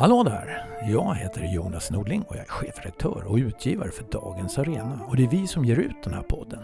[0.00, 0.66] Hallå där!
[0.82, 5.24] Jag heter Jonas Nordling och jag är chefredaktör och utgivare för Dagens Arena och det
[5.24, 6.60] är vi som ger ut den här podden.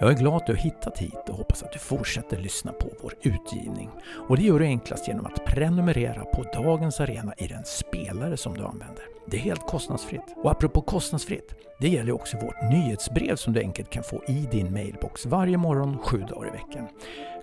[0.00, 2.88] Jag är glad att du har hittat hit och hoppas att du fortsätter lyssna på
[3.02, 3.90] vår utgivning.
[4.28, 8.54] Och det gör du enklast genom att prenumerera på Dagens Arena i den spelare som
[8.54, 9.04] du använder.
[9.26, 10.34] Det är helt kostnadsfritt.
[10.36, 14.72] Och apropå kostnadsfritt, det gäller också vårt nyhetsbrev som du enkelt kan få i din
[14.72, 16.88] mailbox varje morgon sju dagar i veckan.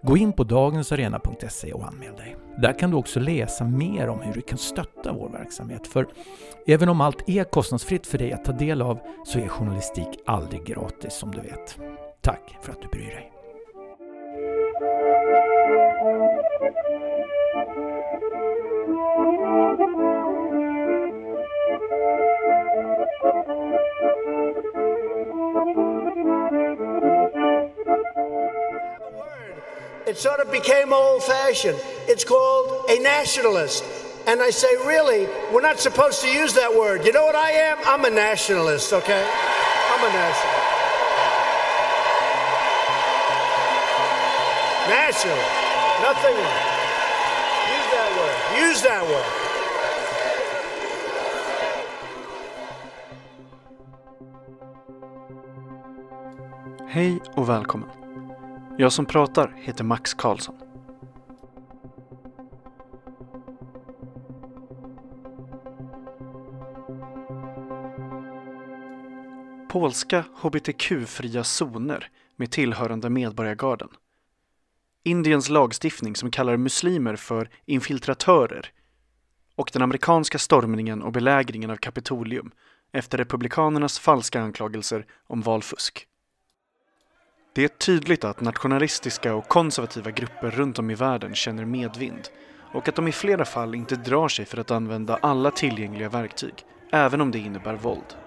[0.02, 2.36] Gå in på dagensarena.se och anmäl dig.
[2.58, 5.88] Där kan du också läsa mer om hur du kan stötta vår verksamhet.
[5.88, 6.08] För
[6.68, 10.66] även om allt är kostnadsfritt för dig att ta del av så är journalistik aldrig
[10.66, 11.77] gratis som du vet.
[12.27, 13.31] Tack för att du bryr dig.
[30.05, 31.80] It sort of became old fashioned.
[32.08, 33.86] It's called a nationalist.
[34.28, 37.05] And I say, really, we're not supposed to use that word.
[37.05, 37.78] You know what I am?
[37.86, 39.23] I'm a nationalist, okay?
[39.23, 40.67] I'm a nationalist.
[44.89, 45.38] National.
[46.02, 46.38] Nothing.
[47.75, 48.35] Use that word.
[48.69, 49.25] Use that word.
[56.89, 57.89] Hej och välkommen.
[58.77, 60.55] Jag som pratar heter Max Karlsson.
[69.69, 73.89] Polska hbtq-fria zoner med tillhörande medborgargarden.
[75.08, 78.72] Indiens lagstiftning som kallar muslimer för infiltratörer
[79.55, 82.52] och den amerikanska stormningen och belägringen av Kapitolium
[82.91, 86.08] efter republikanernas falska anklagelser om valfusk.
[87.53, 92.30] Det är tydligt att nationalistiska och konservativa grupper runt om i världen känner medvind
[92.73, 96.53] och att de i flera fall inte drar sig för att använda alla tillgängliga verktyg,
[96.92, 98.27] även om det innebär våld.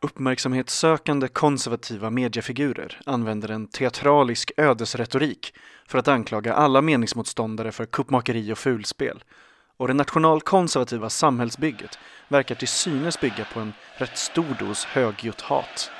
[0.00, 5.54] Uppmärksamhetssökande konservativa mediefigurer använder en teatralisk ödesretorik
[5.86, 9.24] för att anklaga alla meningsmotståndare för kuppmakeri och fulspel.
[9.76, 11.98] Och det nationalkonservativa samhällsbygget
[12.28, 15.90] verkar till synes bygga på en rätt stor dos högljutt hat.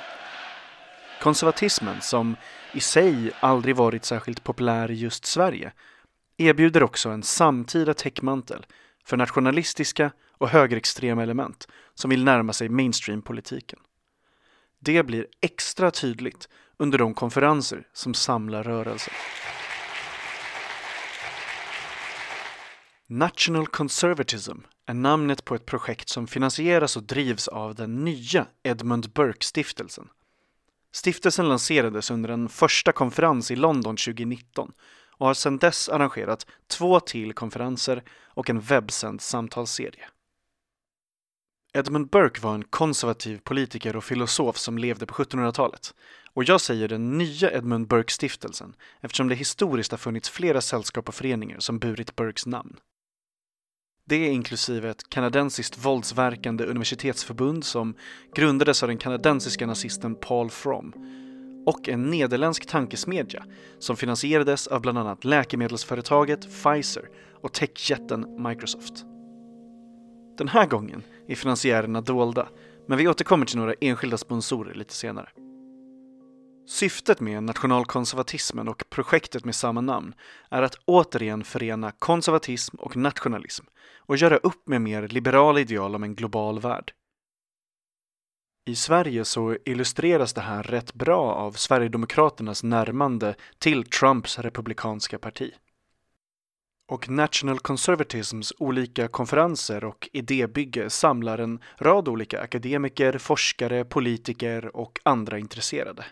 [1.21, 2.35] Konservatismen, som
[2.73, 5.71] i sig aldrig varit särskilt populär i just Sverige,
[6.37, 8.65] erbjuder också en samtida täckmantel
[9.05, 13.79] för nationalistiska och högerextrema element som vill närma sig mainstream-politiken.
[14.79, 19.13] Det blir extra tydligt under de konferenser som samlar rörelsen.
[23.07, 29.11] National Conservatism är namnet på ett projekt som finansieras och drivs av den nya Edmund
[29.13, 30.09] Burke-stiftelsen.
[30.91, 34.71] Stiftelsen lanserades under en första konferens i London 2019
[35.17, 40.05] och har sedan dess arrangerat två till konferenser och en webbsänd samtalsserie.
[41.73, 45.93] Edmund Burke var en konservativ politiker och filosof som levde på 1700-talet.
[46.33, 51.15] Och jag säger den nya Edmund Burke-stiftelsen eftersom det historiskt har funnits flera sällskap och
[51.15, 52.75] föreningar som burit Burkes namn.
[54.05, 57.95] Det är inklusive ett kanadensiskt våldsverkande universitetsförbund som
[58.35, 60.93] grundades av den kanadensiska nazisten Paul Fromm
[61.65, 63.43] och en nederländsk tankesmedja
[63.79, 67.09] som finansierades av bland annat läkemedelsföretaget Pfizer
[67.41, 69.05] och techjätten Microsoft.
[70.39, 72.49] Den här gången är finansiärerna dolda,
[72.87, 75.29] men vi återkommer till några enskilda sponsorer lite senare.
[76.67, 80.13] Syftet med nationalkonservatismen och projektet med samma namn
[80.49, 83.65] är att återigen förena konservatism och nationalism
[83.97, 86.91] och göra upp med mer liberala ideal om en global värld.
[88.65, 95.51] I Sverige så illustreras det här rätt bra av Sverigedemokraternas närmande till Trumps republikanska parti.
[96.89, 104.99] Och National Conservatisms olika konferenser och idébygge samlar en rad olika akademiker, forskare, politiker och
[105.03, 106.05] andra intresserade.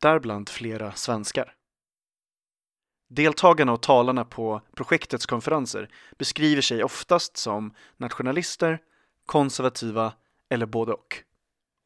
[0.00, 1.54] Däribland flera svenskar.
[3.08, 5.88] Deltagarna och talarna på projektets konferenser
[6.18, 8.78] beskriver sig oftast som nationalister,
[9.26, 10.12] konservativa
[10.48, 11.22] eller både och.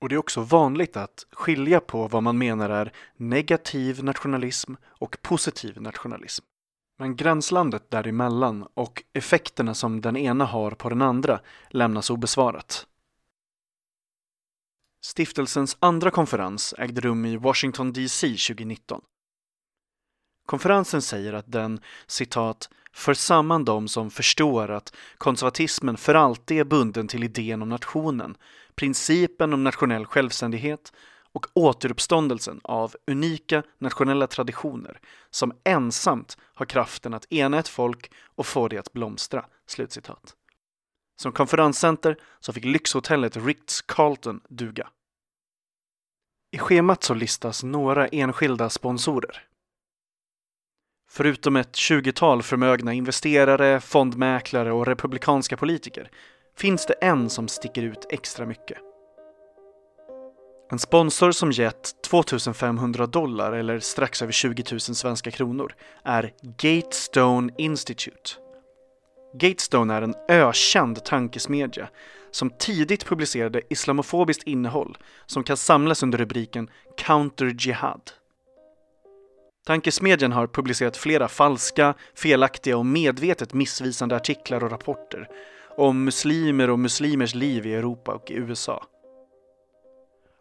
[0.00, 5.16] Och det är också vanligt att skilja på vad man menar är negativ nationalism och
[5.22, 6.44] positiv nationalism.
[6.98, 11.40] Men gränslandet däremellan och effekterna som den ena har på den andra
[11.70, 12.87] lämnas obesvarat.
[15.00, 19.00] Stiftelsens andra konferens ägde rum i Washington DC 2019.
[20.46, 26.64] Konferensen säger att den citat för samman de som förstår att konservatismen för alltid är
[26.64, 28.37] bunden till idén om nationen,
[28.75, 30.92] principen om nationell självständighet
[31.36, 35.00] och återuppståndelsen av unika nationella traditioner
[35.30, 40.36] som ensamt har kraften att ena ett folk och få det att blomstra." Slutcitat.
[41.16, 44.88] Som konferenscenter så fick lyxhotellet Ritz-Carlton duga.
[46.52, 49.46] I schemat så listas några enskilda sponsorer.
[51.10, 56.10] Förutom ett 20-tal förmögna investerare, fondmäklare och republikanska politiker
[56.56, 58.78] finns det en som sticker ut extra mycket.
[60.70, 65.74] En sponsor som gett 2500 dollar eller strax över 20 000 svenska kronor
[66.04, 68.30] är Gatestone Institute.
[69.34, 71.88] Gatestone är en ökänd tankesmedja
[72.30, 78.10] som tidigt publicerade islamofobiskt innehåll som kan samlas under rubriken Counter Jihad.
[79.66, 85.28] Tankesmedjan har publicerat flera falska, felaktiga och medvetet missvisande artiklar och rapporter
[85.76, 88.86] om muslimer och muslimers liv i Europa och i USA.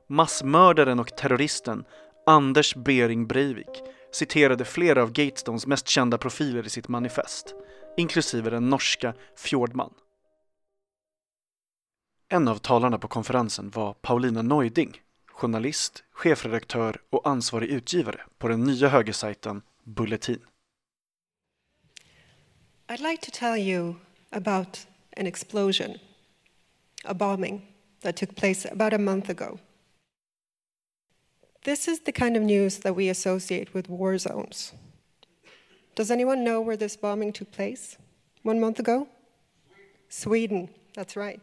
[0.08, 1.86] Massmördaren och terroristen
[2.26, 7.56] Anders Bering Breivik citerade flera av Gatestones mest kända profiler i sitt manifest,
[7.98, 9.94] inklusive den norska Fjordman.
[12.30, 18.64] En av talarna på konferensen var Paulina Neuding, journalist, chefredaktör och ansvarig utgivare på den
[18.64, 20.40] nya högersajten Bulletin.
[22.88, 23.96] I'd like to tell you
[24.30, 24.88] about
[25.18, 25.98] an explosion,
[27.04, 27.62] a bombing
[28.02, 29.58] that took place about a month ago.
[31.66, 34.74] This is the kind of news that we associate with war zones.
[35.96, 37.98] Does anyone know where this bombing took place
[38.44, 39.08] one month ago?
[40.10, 41.40] Sweden, that's right.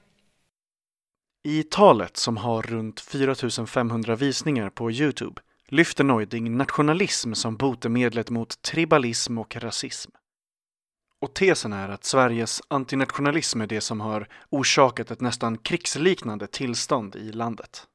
[1.45, 8.63] I talet som har runt 4500 visningar på Youtube lyfter Neuding nationalism som botemedlet mot
[8.63, 10.11] tribalism och rasism.
[11.21, 17.17] Och tesen är att Sveriges antinationalism är det som har orsakat ett nästan krigsliknande tillstånd
[17.17, 17.87] i landet.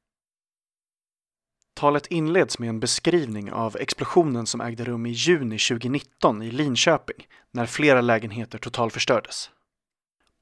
[1.77, 7.27] Talet inleds med en beskrivning av explosionen som ägde rum i juni 2019 i Linköping
[7.51, 9.49] när flera lägenheter totalförstördes.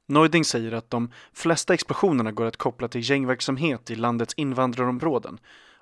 [0.07, 5.39] Neuding säger att de flesta explosionerna går att koppla till gängverksamhet i landets invandrarområden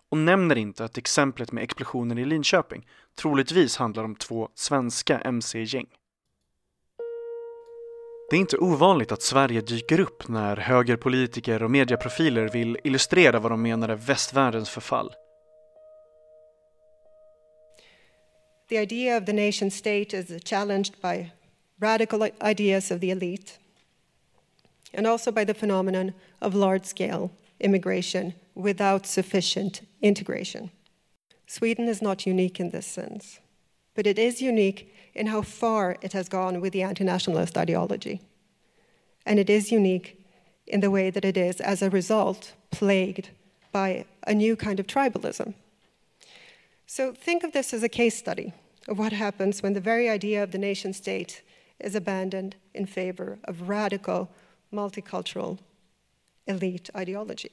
[0.09, 2.88] och nämner inte att exemplet med explosionen i Linköping
[3.21, 5.88] troligtvis handlar om två svenska mc-gäng.
[8.29, 13.51] Det är inte ovanligt att Sverige dyker upp när högerpolitiker och medieprofiler vill illustrera vad
[13.51, 15.13] de menar är västvärldens förfall.
[18.69, 21.31] The idea of the nation state is challenged by
[21.80, 23.57] radical ideas of the elite
[24.94, 30.71] and also by the phenomenon of large scale immigration without sufficient integration.
[31.48, 33.39] Sweden is not unique in this sense,
[33.95, 38.21] but it is unique in how far it has gone with the anti nationalist ideology.
[39.25, 40.19] And it is unique
[40.68, 43.30] in the way that it is, as a result, plagued
[43.71, 45.54] by a new kind of tribalism.
[46.95, 48.54] So think of this as a case study
[48.88, 51.44] of what happens when the very idea of the nation state
[51.80, 54.28] is abandoned in favor of radical
[54.69, 55.57] multicultural
[56.45, 57.50] elite ideology.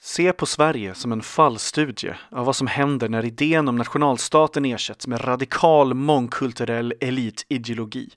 [0.00, 5.06] Se på Sverige som en fallstudie av vad som händer när idén om nationalstaten ersätts
[5.06, 8.10] med radikal mångkulturell elitideologi.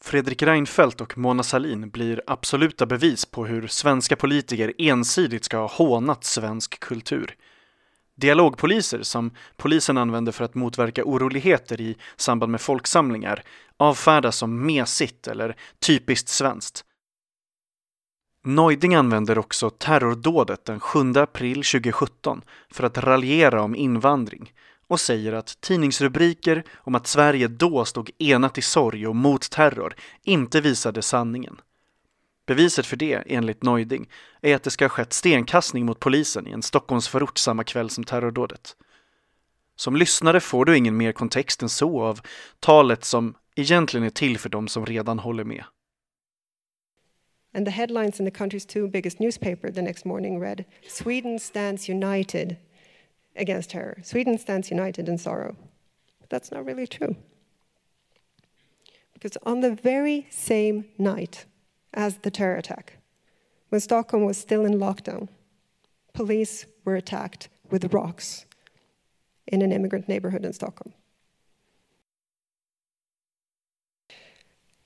[0.00, 5.66] Fredrik Reinfeldt och Mona Sahlin blir absoluta bevis på hur svenska politiker ensidigt ska ha
[5.66, 7.36] hånat svensk kultur.
[8.20, 13.42] Dialogpoliser som polisen använder för att motverka oroligheter i samband med folksamlingar
[13.76, 16.84] avfärdas som mesigt eller typiskt svenskt.
[18.44, 24.52] Neuding använder också terrordådet den 7 april 2017 för att raljera om invandring
[24.88, 29.94] och säger att tidningsrubriker om att Sverige då stod enat i sorg och mot terror
[30.24, 31.60] inte visade sanningen.
[32.48, 34.08] Beviset för det, enligt Neuding,
[34.42, 38.04] är att det ska ha skett stenkastning mot polisen i en Stockholmsförort samma kväll som
[38.04, 38.76] terrordådet.
[39.76, 42.20] Som lyssnare får du ingen mer kontext än så av
[42.60, 45.64] talet som egentligen är till för dem som redan håller med.
[47.54, 51.88] And the headlines in the country's two biggest newspaper the next morning read Sweden stands
[51.88, 52.56] united
[53.40, 54.02] against terror.
[54.04, 55.56] Sweden stands united in sorrow.
[56.20, 57.14] But that's not really true.
[59.12, 61.46] Because on the very same night
[61.94, 62.98] as the terror attack,
[63.68, 65.28] when Stockholm was still in lockdown,
[66.12, 68.46] police were attacked with rocks
[69.46, 70.92] in an immigrant neighborhood in Stockholm.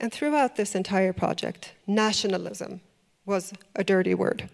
[0.00, 2.80] And throughout this entire project, nationalism
[3.24, 4.50] was a dirty word.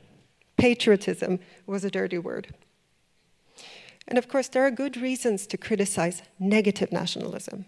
[0.59, 2.55] Patriotism was a dirty word.
[4.07, 7.65] And of course, there are good reasons to criticize negative nationalism,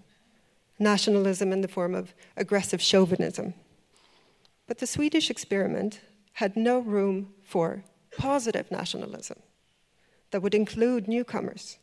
[0.79, 3.55] nationalism in the form of aggressive chauvinism.
[4.71, 6.01] But the Swedish experiment
[6.33, 7.83] had no room for
[8.17, 9.39] positive nationalism
[10.31, 11.79] that would include newcomers.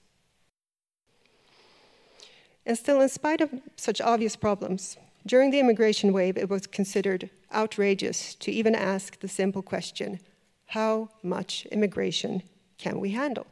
[2.66, 7.30] And still, in spite of such obvious problems, During the immigration wave, it was considered
[7.52, 10.20] outrageous to even ask the simple question
[10.66, 12.42] how much immigration
[12.78, 13.46] can we handle?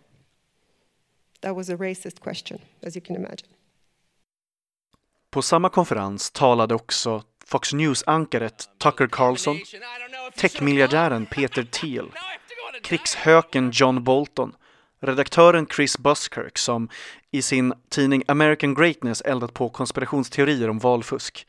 [1.42, 3.50] That was a racist question, as you can imagine.
[5.30, 9.60] På samma konferens talade också Fox News-ankaret Tucker Carlson,
[10.36, 12.12] techmiljardären Peter Thiel,
[12.84, 14.56] krigshöken John Bolton,
[15.00, 16.90] redaktören Chris Buskirk som
[17.32, 21.48] i sin tidning American Greatness eldat på konspirationsteorier om valfusk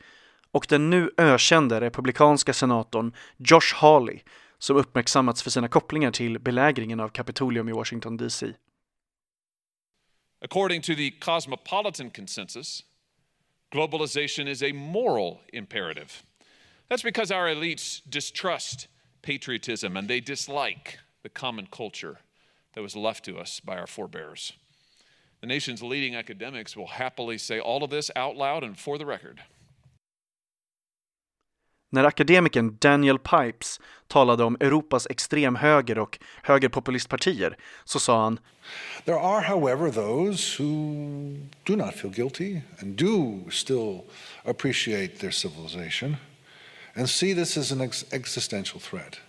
[0.51, 4.19] och den nu ökände republikanska senatorn Josh Hawley
[4.59, 8.53] som uppmärksammats för sina kopplingar till belägringen av Kapitolium i Washington DC.
[10.41, 12.83] According to the cosmopolitan consensus,
[13.71, 16.23] globalization is a moral imperative.
[16.89, 18.87] That's because our elites distrust
[19.21, 22.19] patriotism and they dislike the common culture
[22.73, 24.53] that was left to us by our forebears.
[25.41, 29.05] The nation's leading academics will happily say all of this out loud and for the
[29.05, 29.41] record.
[31.97, 38.39] När akademikern Daniel Pipes talade om Europas extremhöger och högerpopulistpartier så sa han
[39.05, 40.69] There are however those who
[41.63, 44.01] do not feel guilty and do still
[44.45, 46.15] appreciate their civilization
[46.95, 49.19] and see this as an ex existential threat.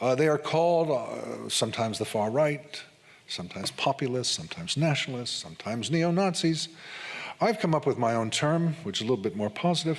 [0.00, 2.84] Uh, they are called uh, sometimes the far right,
[3.26, 6.68] sometimes populists, sometimes nationalists, sometimes neo Nazis.
[7.40, 9.98] I've come up with my own term, which is a little bit more positive,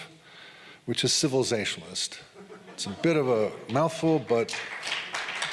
[0.85, 2.23] which is civilizationalist.
[2.75, 4.55] It's a bit of a mouthful, but.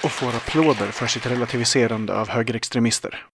[0.05, 3.27] Och får applåder för sitt relativiserande av högerextremister.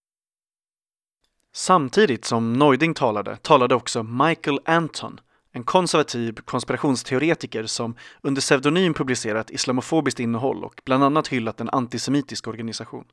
[1.53, 5.19] Samtidigt som Neuding talade, talade också Michael Anton,
[5.51, 12.47] en konservativ konspirationsteoretiker som under pseudonym publicerat islamofobiskt innehåll och bland annat hyllat en antisemitisk
[12.47, 13.05] organisation.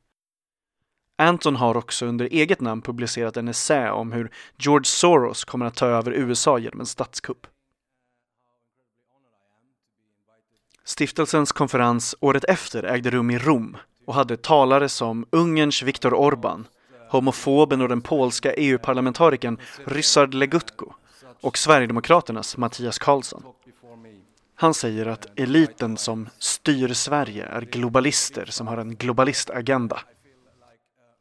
[1.17, 5.75] Anton har också under eget namn publicerat en essä om hur George Soros kommer att
[5.75, 7.47] ta över USA genom en statskupp.
[10.87, 16.63] Stiftelsens konferens året efter ägde rum i Rom och hade talare som Ungerns Viktor Orbán,
[17.09, 20.93] homofoben och den polska EU-parlamentarikern Ryszard Legutko
[21.41, 23.43] och Sverigedemokraternas Mattias Karlsson.
[24.55, 29.99] Han säger att eliten som styr Sverige är globalister som har en globalistagenda.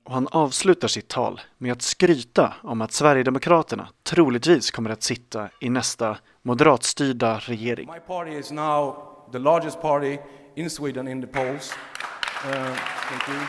[0.04, 5.48] Och han avslutar sitt tal med att skryta om att Sverigedemokraterna troligtvis kommer att sitta
[5.60, 7.90] i nästa moderatstyrda regering.
[7.92, 10.20] My party is now the largest party
[10.54, 11.74] in Sweden in the polls.
[12.44, 12.76] Uh,
[13.08, 13.40] thank you.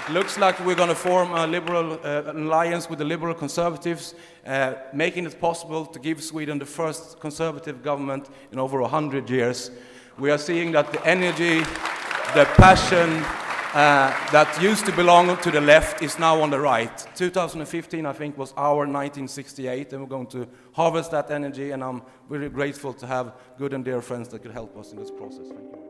[0.00, 4.14] It looks like we're going to form a liberal uh, alliance with the liberal conservatives,
[4.46, 9.70] uh, making it possible to give Sweden the first conservative government in over 100 years.
[10.18, 11.58] We are seeing that the energy,
[12.32, 13.22] the passion
[13.74, 17.06] uh, that used to belong to the left is now on the right.
[17.14, 22.02] 2015, I think, was our 1968, and we're going to harvest that energy, and I'm
[22.28, 25.48] really grateful to have good and dear friends that could help us in this process.
[25.48, 25.84] Thank you.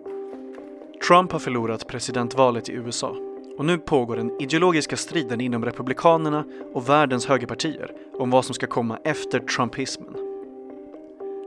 [1.08, 3.16] Trump har förlorat presidentvalet i USA
[3.58, 8.66] och nu pågår den ideologiska striden inom Republikanerna och världens högerpartier om vad som ska
[8.66, 10.23] komma efter Trumpismen.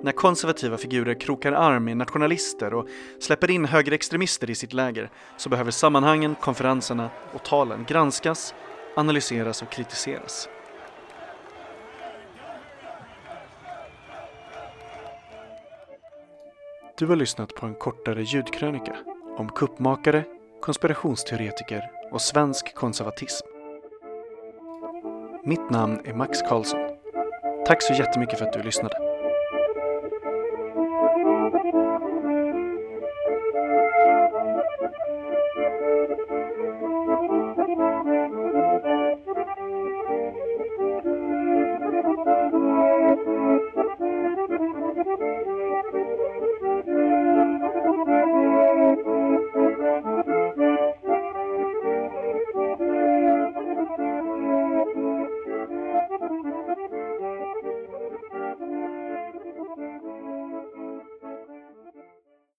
[0.01, 2.87] När konservativa figurer krokar arm med nationalister och
[3.19, 8.53] släpper in högerextremister i sitt läger så behöver sammanhangen, konferenserna och talen granskas,
[8.95, 10.49] analyseras och kritiseras.
[16.97, 18.95] Du har lyssnat på en kortare ljudkrönika
[19.37, 20.23] om kuppmakare,
[20.61, 23.47] konspirationsteoretiker och svensk konservatism.
[25.43, 26.79] Mitt namn är Max Karlsson.
[27.65, 29.06] Tack så jättemycket för att du lyssnade.